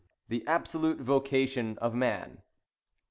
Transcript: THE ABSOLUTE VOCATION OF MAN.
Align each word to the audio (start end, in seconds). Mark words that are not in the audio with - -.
THE 0.29 0.43
ABSOLUTE 0.47 0.97
VOCATION 1.01 1.77
OF 1.79 1.93
MAN. 1.93 2.41